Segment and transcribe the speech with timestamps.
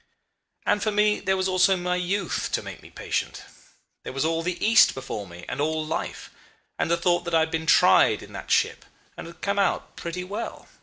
[0.65, 3.43] "And for me there was also my youth to make me patient.
[4.01, 6.31] There was all the East before me, and all life,
[6.79, 8.83] and the thought that I had been tried in that ship
[9.15, 10.67] and had come out pretty well.